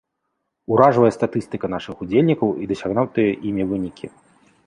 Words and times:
Уражвае 0.75 1.09
статыстыка 1.17 1.69
нашых 1.75 1.95
удзельнікаў 2.07 2.47
і 2.63 2.71
дасягнутыя 2.73 3.37
імі 3.51 3.63
вынікі. 3.75 4.05